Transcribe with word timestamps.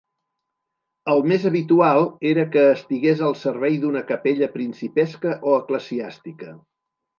El 1.15 1.19
més 1.31 1.43
habitual 1.49 2.01
era 2.29 2.45
que 2.55 2.63
estigués 2.77 3.23
al 3.29 3.37
servei 3.43 3.79
d'una 3.85 4.03
capella 4.13 4.51
principesca 4.57 5.37
o 5.53 5.57
eclesiàstica. 5.63 6.53